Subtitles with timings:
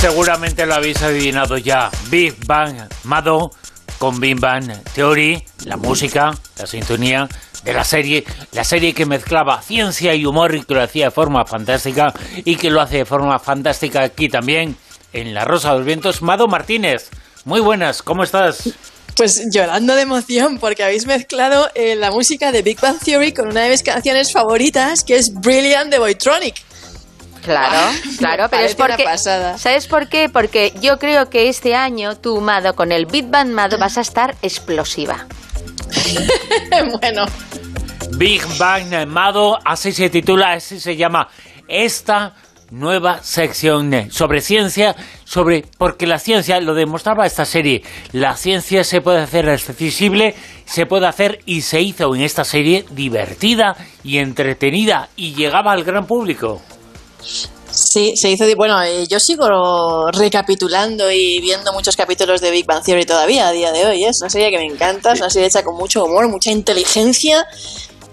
[0.00, 1.90] Seguramente lo habéis adivinado ya.
[2.10, 3.50] Big Bang Mado
[3.98, 7.26] con Big Bang Theory, la música, la sintonía
[7.64, 11.10] de la serie, la serie que mezclaba ciencia y humor y que lo hacía de
[11.10, 12.12] forma fantástica
[12.44, 14.76] y que lo hace de forma fantástica aquí también
[15.12, 16.20] en La Rosa de los Vientos.
[16.22, 17.08] Mado Martínez,
[17.44, 18.74] muy buenas, ¿cómo estás?
[19.16, 23.48] Pues llorando de emoción porque habéis mezclado eh, la música de Big Bang Theory con
[23.48, 26.54] una de mis canciones favoritas que es Brilliant de Boytronic.
[27.46, 27.78] Claro,
[28.18, 29.04] claro, pero es porque.
[29.56, 30.28] ¿Sabes por qué?
[30.28, 34.00] Porque yo creo que este año tú, Mado, con el Big Bang Mado vas a
[34.00, 35.26] estar explosiva.
[37.00, 37.24] bueno.
[38.18, 41.28] Big Bang Mado, así se titula, así se llama
[41.68, 42.34] esta
[42.72, 49.00] nueva sección sobre ciencia, sobre porque la ciencia lo demostraba esta serie, la ciencia se
[49.00, 55.10] puede hacer accesible, se puede hacer y se hizo en esta serie divertida y entretenida
[55.14, 56.60] y llegaba al gran público.
[57.70, 58.44] Sí, se hizo.
[58.56, 63.52] Bueno, eh, yo sigo recapitulando y viendo muchos capítulos de Big Bang Theory todavía a
[63.52, 64.04] día de hoy.
[64.04, 64.08] ¿eh?
[64.08, 67.46] Es una serie que me encanta, es una serie hecha con mucho humor, mucha inteligencia.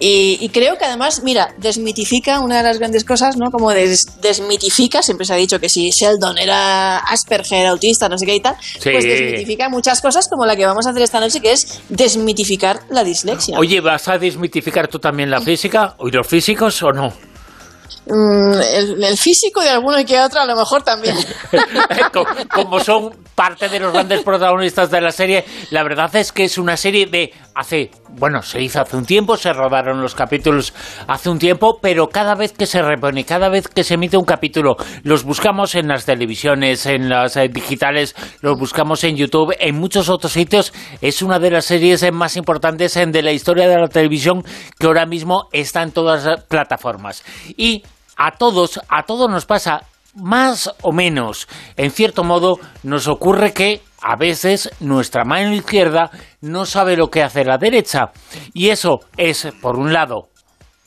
[0.00, 3.50] Y, creo que además, mira, desmitifica una de las grandes cosas, ¿no?
[3.50, 8.34] Como desmitifica, siempre se ha dicho que si Sheldon era Asperger, autista, no sé qué
[8.34, 11.52] y tal, pues desmitifica muchas cosas como la que vamos a hacer esta noche, que
[11.52, 13.58] es desmitificar la dislexia.
[13.58, 15.94] Oye, ¿vas a desmitificar tú también la física?
[15.98, 17.33] ¿O los físicos o no?
[18.06, 18.60] Mm,
[19.02, 21.16] el, físico de alguno y que otro a lo mejor también.
[22.52, 26.58] como, son parte de los grandes protagonistas de la serie, la verdad es que es
[26.58, 30.74] una serie de hace, bueno, se hizo hace un tiempo, se rodaron los capítulos
[31.06, 34.24] hace un tiempo, pero cada vez que se repone, cada vez que se emite un
[34.24, 39.76] capítulo, los buscamos en las televisiones, en las eh, digitales, los buscamos en YouTube, en
[39.76, 43.88] muchos otros sitios, es una de las series más importantes de la historia de la
[43.88, 44.42] televisión
[44.78, 47.24] que ahora mismo está en todas las plataformas.
[47.56, 47.82] Y
[48.16, 49.82] a todos, a todos nos pasa
[50.14, 51.48] más o menos.
[51.76, 56.10] En cierto modo, nos ocurre que a veces nuestra mano izquierda
[56.40, 58.12] no sabe lo que hace la derecha.
[58.52, 60.28] Y eso es, por un lado,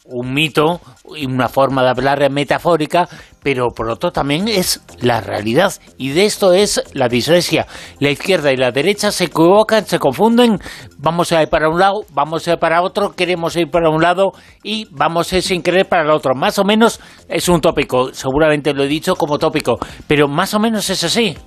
[0.10, 0.80] un mito
[1.16, 3.08] y una forma de hablar metafórica,
[3.44, 5.74] pero por otro también es la realidad.
[5.98, 7.68] Y de esto es la dislexia.
[8.00, 10.60] La izquierda y la derecha se equivocan, se confunden,
[10.98, 14.02] vamos a ir para un lado, vamos a ir para otro, queremos ir para un
[14.02, 14.32] lado
[14.64, 16.36] y vamos a ir sin querer para el otro.
[16.36, 20.60] Más o menos es un tópico, seguramente lo he dicho como tópico, pero más o
[20.60, 21.38] menos es así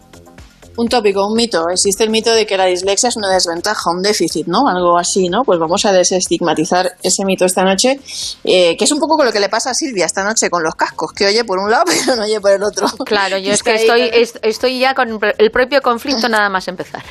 [0.76, 1.68] un tópico, un mito.
[1.70, 4.68] Existe el mito de que la dislexia es una desventaja, un déficit, ¿no?
[4.68, 5.44] Algo así, ¿no?
[5.44, 8.00] Pues vamos a desestigmatizar ese mito esta noche,
[8.44, 10.62] eh, que es un poco con lo que le pasa a Silvia esta noche con
[10.62, 12.88] los cascos, que oye por un lado pero no oye por el otro.
[13.04, 14.10] Claro, yo es que estoy,
[14.42, 17.02] estoy ya con el propio conflicto nada más empezar.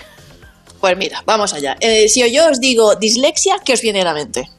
[0.79, 1.75] Pues mira, vamos allá.
[1.81, 4.49] Eh, si yo os digo dislexia, ¿qué os viene a la mente?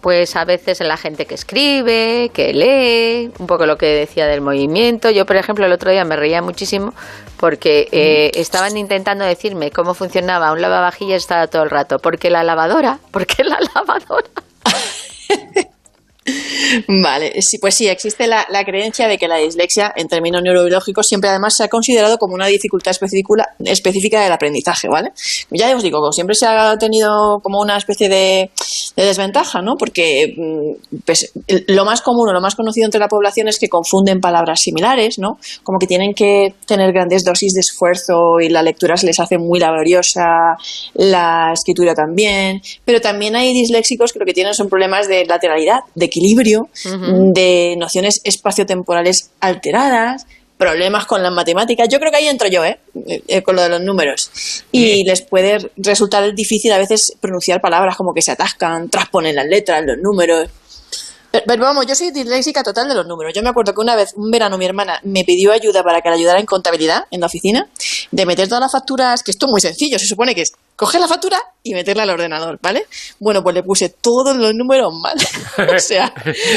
[0.00, 4.40] Pues a veces la gente que escribe, que lee, un poco lo que decía del
[4.40, 5.10] movimiento.
[5.10, 6.94] Yo, por ejemplo, el otro día me reía muchísimo
[7.38, 11.98] porque eh, estaban intentando decirme cómo funcionaba un lavavajillas estaba todo el rato.
[11.98, 14.28] Porque la lavadora, porque la lavadora.
[16.88, 21.30] Vale, sí, pues sí, existe la, creencia de que la dislexia, en términos neurobiológicos, siempre
[21.30, 22.92] además se ha considerado como una dificultad
[23.64, 25.12] específica del aprendizaje, ¿vale?
[25.50, 28.50] Ya os digo, siempre se ha tenido como una especie de,
[28.96, 29.76] desventaja, ¿no?
[29.76, 31.32] Porque mm, pues,
[31.66, 35.18] lo más común o lo más conocido entre la población es que confunden palabras similares,
[35.18, 35.38] ¿no?
[35.62, 39.38] Como que tienen que tener grandes dosis de esfuerzo y la lectura se les hace
[39.38, 40.56] muy laboriosa,
[40.94, 45.80] la escritura también, pero también hay disléxicos que lo que tienen son problemas de lateralidad,
[45.94, 46.68] de equilibrio,
[47.32, 50.26] de nociones espaciotemporales alteradas,
[50.58, 51.88] problemas con las matemáticas.
[51.88, 52.78] Yo creo que ahí entro yo, ¿eh?
[53.06, 54.30] eh, eh con lo de los números.
[54.72, 59.46] Y les puede resultar difícil a veces pronunciar palabras como que se atascan, transponen las
[59.46, 60.50] letras, los números.
[61.30, 63.34] Pero, vamos, yo soy disléxica total de los números.
[63.34, 66.08] Yo me acuerdo que una vez, un verano, mi hermana me pidió ayuda para que
[66.08, 67.68] la ayudara en contabilidad en la oficina,
[68.10, 71.00] de meter todas las facturas, que esto es muy sencillo, se supone que es coger
[71.00, 72.86] la factura y meterla al ordenador, ¿vale?
[73.18, 75.16] Bueno, pues le puse todos los números mal.
[75.76, 76.14] o sea,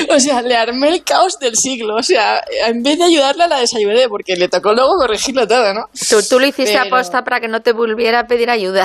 [0.10, 1.96] o sea, le armé el caos del siglo.
[1.96, 5.86] O sea, en vez de ayudarla, la desayudé, porque le tocó luego corregirlo todo, ¿no?
[6.10, 8.84] Tú, tú lo hiciste aposta para que no te volviera a pedir ayuda.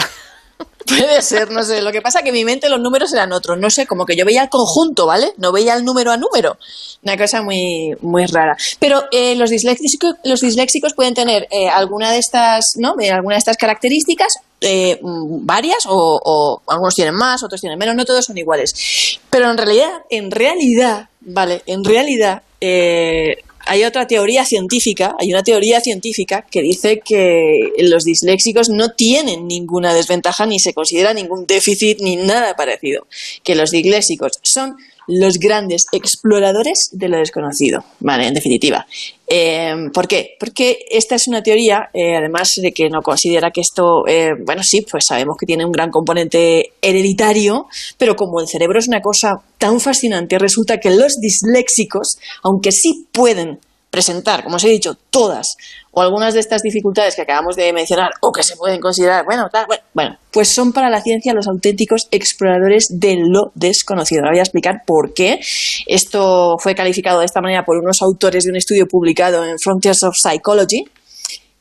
[0.86, 1.82] Puede ser, no sé.
[1.82, 3.58] Lo que pasa es que en mi mente los números eran otros.
[3.58, 5.32] No sé, como que yo veía el conjunto, ¿vale?
[5.36, 6.58] No veía el número a número.
[7.02, 8.56] Una cosa muy, muy rara.
[8.78, 12.94] Pero eh, los, disléxicos, los disléxicos pueden tener eh, alguna de estas, ¿no?
[13.00, 17.78] Eh, alguna de estas características, eh, mm, varias, o, o algunos tienen más, otros tienen
[17.78, 19.18] menos, no todos son iguales.
[19.30, 21.62] Pero en realidad, en realidad, ¿vale?
[21.66, 28.04] En realidad, eh, hay otra teoría científica, hay una teoría científica que dice que los
[28.04, 33.06] disléxicos no tienen ninguna desventaja ni se considera ningún déficit ni nada parecido.
[33.42, 34.76] Que los disléxicos son
[35.06, 38.26] los grandes exploradores de lo desconocido, ¿vale?
[38.26, 38.86] En definitiva.
[39.28, 40.36] Eh, ¿Por qué?
[40.38, 44.62] Porque esta es una teoría, eh, además de que no considera que esto, eh, bueno,
[44.62, 47.66] sí, pues sabemos que tiene un gran componente hereditario,
[47.98, 53.06] pero como el cerebro es una cosa tan fascinante, resulta que los disléxicos, aunque sí
[53.12, 53.58] pueden
[53.90, 55.56] presentar, como os he dicho, todas
[55.98, 59.48] o algunas de estas dificultades que acabamos de mencionar o que se pueden considerar, bueno,
[59.50, 64.20] tal, bueno, bueno, pues son para la ciencia los auténticos exploradores de lo desconocido.
[64.20, 65.40] Ahora voy a explicar por qué.
[65.86, 70.02] Esto fue calificado de esta manera por unos autores de un estudio publicado en Frontiers
[70.02, 70.84] of Psychology,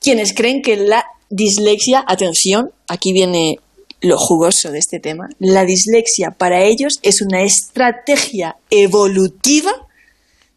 [0.02, 3.60] quienes creen que la dislexia, atención, aquí viene
[4.02, 9.72] lo jugoso de este tema, la dislexia para ellos es una estrategia evolutiva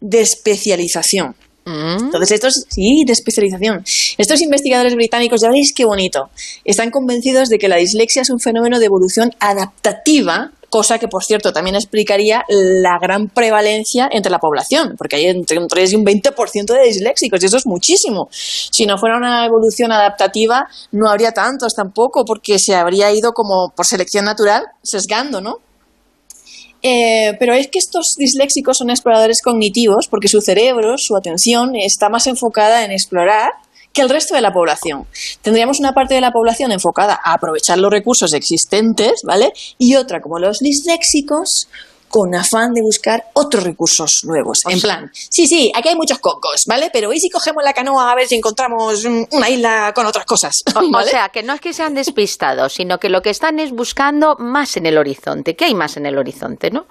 [0.00, 1.36] de especialización.
[1.68, 3.84] Entonces, estos, sí, de especialización.
[4.16, 6.30] Estos investigadores británicos, ya veréis qué bonito,
[6.64, 11.24] están convencidos de que la dislexia es un fenómeno de evolución adaptativa, cosa que, por
[11.24, 15.96] cierto, también explicaría la gran prevalencia entre la población, porque hay entre un 3 y
[15.96, 18.28] un 20% de disléxicos, y eso es muchísimo.
[18.30, 23.72] Si no fuera una evolución adaptativa, no habría tantos tampoco, porque se habría ido como
[23.74, 25.67] por selección natural, sesgando, ¿no?
[26.82, 32.08] Eh, pero es que estos disléxicos son exploradores cognitivos porque su cerebro, su atención está
[32.08, 33.50] más enfocada en explorar
[33.92, 35.06] que el resto de la población.
[35.42, 39.52] Tendríamos una parte de la población enfocada a aprovechar los recursos existentes, ¿vale?
[39.78, 41.68] Y otra, como los disléxicos,
[42.08, 44.60] con afán de buscar otros recursos nuevos.
[44.68, 46.90] En plan, sí, sí, aquí hay muchos cocos, ¿vale?
[46.92, 50.24] Pero ¿y si cogemos la canoa a ver si encontramos mm, una isla con otras
[50.24, 50.62] cosas?
[50.98, 54.36] O sea, que no es que sean despistados, sino que lo que están es buscando
[54.38, 55.54] más en el horizonte.
[55.54, 56.86] ¿Qué hay más en el horizonte, no?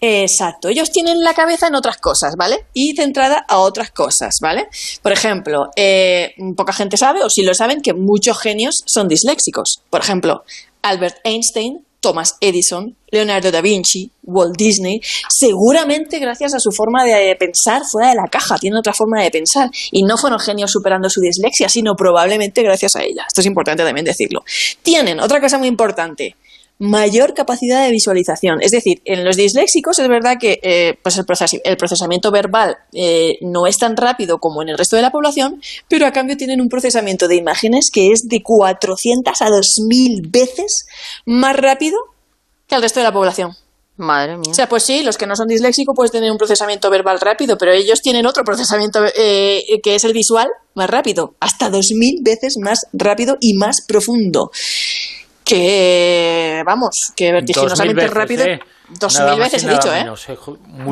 [0.00, 2.66] Exacto, ellos tienen la cabeza en otras cosas, ¿vale?
[2.74, 4.68] Y centrada a otras cosas, ¿vale?
[5.02, 9.82] Por ejemplo, eh, poca gente sabe, o si lo saben, que muchos genios son disléxicos.
[9.88, 10.44] Por ejemplo,
[10.82, 17.34] Albert Einstein, Thomas Edison, Leonardo da Vinci, Walt Disney, seguramente gracias a su forma de
[17.34, 21.10] pensar fuera de la caja, tienen otra forma de pensar y no fueron genios superando
[21.10, 23.24] su dislexia, sino probablemente gracias a ella.
[23.26, 24.44] Esto es importante también decirlo.
[24.84, 26.36] Tienen otra cosa muy importante,
[26.78, 28.60] mayor capacidad de visualización.
[28.60, 32.76] Es decir, en los disléxicos es verdad que eh, pues el, proces- el procesamiento verbal
[32.92, 36.36] eh, no es tan rápido como en el resto de la población, pero a cambio
[36.36, 40.86] tienen un procesamiento de imágenes que es de 400 a 2000 veces
[41.24, 41.96] más rápido
[42.66, 43.56] que el resto de la población.
[43.98, 44.50] Madre mía.
[44.50, 47.56] O sea, pues sí, los que no son disléxicos pueden tener un procesamiento verbal rápido,
[47.56, 52.56] pero ellos tienen otro procesamiento eh, que es el visual más rápido, hasta 2000 veces
[52.60, 54.50] más rápido y más profundo.
[55.48, 58.44] Que, vamos, que vertiginosamente veces, rápido.
[58.44, 58.58] ¿eh?
[59.00, 59.98] Dos Nada mil veces he nada dicho, ¿eh?
[59.98, 60.36] menos, eh,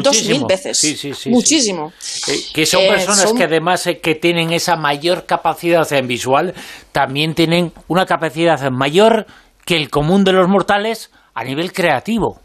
[0.02, 0.78] Dos mil veces.
[0.78, 1.28] Sí, sí, sí.
[1.30, 1.92] Muchísimo.
[2.28, 6.06] Eh, que son Eh, personas son- que además eh, que tienen esa mayor capacidad en
[6.06, 6.54] visual,
[6.92, 9.26] también tienen una capacidad mayor
[9.64, 12.40] que el común de los mortales a nivel creativo.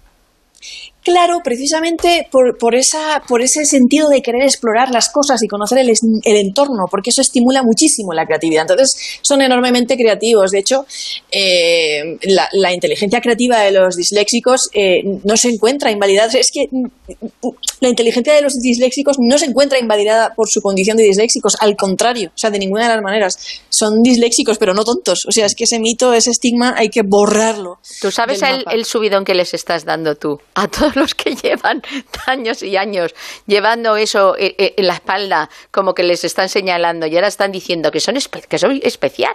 [1.09, 5.79] Claro, precisamente por, por, esa, por ese sentido de querer explorar las cosas y conocer
[5.79, 5.89] el,
[6.23, 8.61] entorno, porque eso estimula muchísimo la creatividad.
[8.69, 10.51] Entonces, son enormemente creativos.
[10.51, 10.85] De hecho,
[11.31, 16.31] eh, la, la inteligencia creativa de los disléxicos eh, no se encuentra invalidada.
[16.37, 17.49] Es que mm, mm,
[17.79, 21.75] la inteligencia de los disléxicos no se encuentra invalidada por su condición de disléxicos, al
[21.75, 23.61] contrario, o sea, de ninguna de las maneras.
[23.69, 25.25] Son disléxicos, pero no tontos.
[25.25, 27.79] O sea, es que ese mito, ese estigma, hay que borrarlo.
[27.99, 30.39] ¿Tú sabes el, el subidón que les estás dando tú?
[30.53, 31.81] A todos los que llevan
[32.27, 33.15] años y años
[33.47, 37.51] llevando eso eh, eh, en la espalda, como que les están señalando y ahora están
[37.51, 38.15] diciendo que, son
[38.47, 39.33] que soy especial,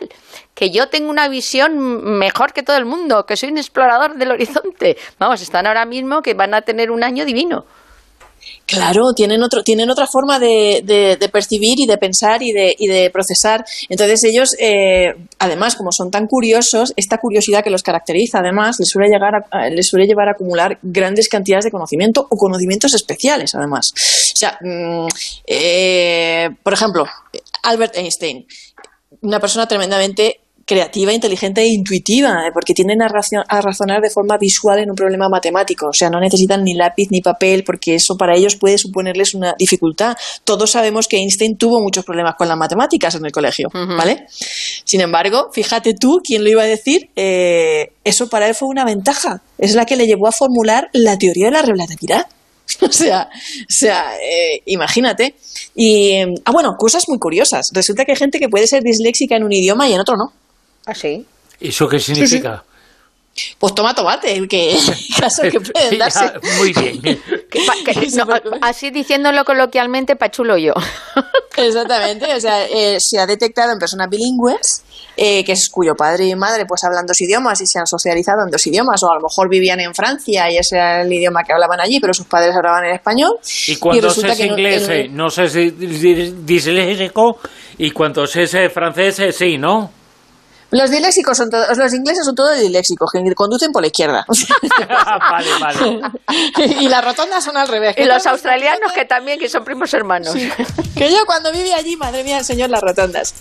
[0.54, 4.30] que yo tengo una visión mejor que todo el mundo, que soy un explorador del
[4.30, 4.96] horizonte.
[5.18, 7.64] Vamos, están ahora mismo que van a tener un año divino.
[8.66, 12.86] Claro, tienen otro, tienen otra forma de, de- percibir y de pensar y de, y
[12.86, 13.64] de procesar.
[13.88, 18.88] Entonces ellos, eh, además, como son tan curiosos, esta curiosidad que los caracteriza, además, les
[18.88, 23.92] suele llegar les suele llevar a acumular grandes cantidades de conocimiento o conocimientos especiales, además.
[23.94, 25.06] O sea, mm,
[25.46, 27.04] eh, por ejemplo,
[27.62, 28.46] Albert Einstein,
[29.22, 33.08] una persona tremendamente creativa, inteligente e intuitiva, eh, porque tienden a,
[33.48, 35.88] a razonar de forma visual en un problema matemático.
[35.88, 39.54] O sea, no necesitan ni lápiz ni papel, porque eso para ellos puede suponerles una
[39.58, 40.16] dificultad.
[40.44, 44.26] Todos sabemos que Einstein tuvo muchos problemas con las matemáticas en el colegio, ¿vale?
[44.84, 47.10] Sin embargo, fíjate tú, ¿quién lo iba a decir?
[47.16, 49.42] Eh, eso para él fue una ventaja.
[49.58, 52.26] Es la que le llevó a formular la teoría de la relatividad.
[52.80, 55.34] O sea, o sea eh, imagínate.
[55.74, 57.68] Y, ah, bueno, cosas muy curiosas.
[57.72, 60.32] Resulta que hay gente que puede ser disléxica en un idioma y en otro no.
[60.86, 61.26] ¿Ah, sí?
[61.60, 62.62] ¿Eso qué significa?
[63.58, 64.78] Pues toma tomate, que
[65.20, 66.20] caso que pueden darse.
[66.20, 67.00] ya, muy bien.
[67.50, 68.26] Que pa- que- no,
[68.62, 70.72] así diciéndolo coloquialmente, pachulo yo.
[71.56, 74.82] Exactamente, o sea, eh, se ha detectado en personas bilingües
[75.16, 78.42] eh, que es cuyo padre y madre pues hablan dos idiomas y se han socializado
[78.44, 81.44] en dos idiomas, o a lo mejor vivían en Francia y ese era el idioma
[81.44, 83.38] que hablaban allí, pero sus padres hablaban en español.
[83.68, 87.38] Y cuando se es no- inglés, el- eh, no sé si di- disléxico,
[87.78, 89.92] y cuando se es eh, francés, eh, sí, ¿no?
[90.70, 94.26] Los disléxicos son todos, los ingleses son todos disléxicos, que conducen por la izquierda.
[95.30, 96.02] vale, vale.
[96.80, 97.94] y las rotondas son al revés.
[97.98, 100.34] Y los australianos que también, que son primos hermanos.
[100.34, 103.34] que yo cuando viví allí, madre mía, el señor las rotondas.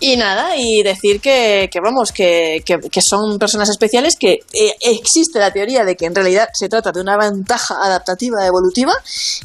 [0.00, 4.74] Y nada, y decir que, que vamos, que, que- que son personas especiales, que eh,
[4.80, 8.92] existe la teoría de que en realidad se trata de una ventaja adaptativa evolutiva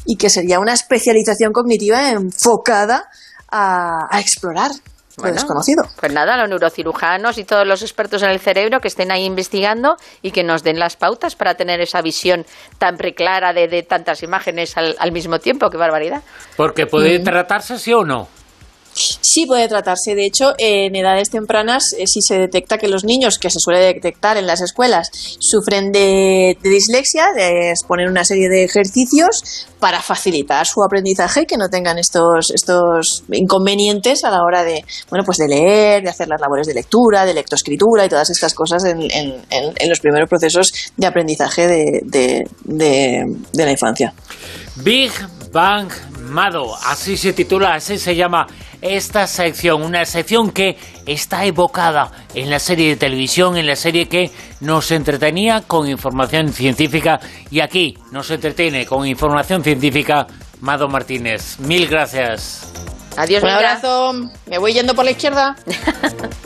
[0.04, 3.08] y que sería una especialización cognitiva enfocada
[3.50, 5.84] a, a explorar lo Bueno, desconocido.
[5.98, 9.96] Pues nada, los neurocirujanos y todos los expertos en el cerebro que estén ahí investigando
[10.22, 12.44] y que nos den las pautas para tener esa visión
[12.78, 15.70] tan preclara de, de tantas imágenes al, al mismo tiempo.
[15.70, 16.22] ¡Qué barbaridad!
[16.56, 16.88] Porque Mm.
[16.90, 18.28] puede tratarse, sí o no.
[19.28, 20.14] Sí puede tratarse.
[20.14, 23.80] De hecho, en edades tempranas, eh, si se detecta que los niños, que se suele
[23.80, 30.00] detectar en las escuelas, sufren de, de dislexia, les ponen una serie de ejercicios para
[30.00, 35.38] facilitar su aprendizaje que no tengan estos, estos inconvenientes a la hora de, bueno, pues
[35.38, 39.02] de leer, de hacer las labores de lectura, de lectoescritura y todas estas cosas en,
[39.02, 44.14] en- en- en los primeros procesos de aprendizaje de, de- de- de la infancia.
[44.76, 45.10] Big
[45.52, 48.46] Bang Mado, así se titula, así se llama
[48.82, 50.76] esta sección, una sección que
[51.06, 56.52] está evocada en la serie de televisión, en la serie que nos entretenía con información
[56.52, 60.26] científica y aquí nos entretiene con información científica
[60.60, 61.58] Mado Martínez.
[61.60, 62.72] Mil gracias.
[63.16, 64.12] Adiós, Un abrazo,
[64.46, 65.56] me voy yendo por la izquierda.